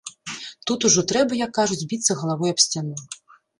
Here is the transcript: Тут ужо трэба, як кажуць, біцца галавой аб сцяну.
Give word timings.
Тут 0.71 0.85
ужо 0.89 1.03
трэба, 1.11 1.31
як 1.45 1.53
кажуць, 1.59 1.79
біцца 1.93 2.19
галавой 2.25 2.49
аб 2.57 2.67
сцяну. 2.67 2.95